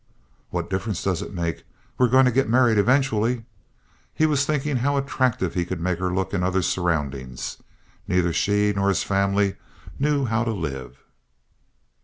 "What 0.49 0.67
difference 0.67 1.03
does 1.03 1.21
it 1.21 1.31
make? 1.31 1.63
We're 1.99 2.07
going 2.09 2.25
to 2.25 2.31
get 2.31 2.49
married 2.49 2.79
eventually." 2.79 3.45
He 4.15 4.25
was 4.25 4.47
thinking 4.47 4.77
how 4.77 4.97
attractive 4.97 5.53
he 5.53 5.63
could 5.63 5.79
make 5.79 5.99
her 5.99 6.11
look 6.11 6.33
in 6.33 6.41
other 6.41 6.63
surroundings. 6.63 7.57
Neither 8.07 8.33
she 8.33 8.73
nor 8.75 8.87
his 8.89 9.03
family 9.03 9.57
knew 9.99 10.25
how 10.25 10.43
to 10.43 10.53
live. 10.53 10.97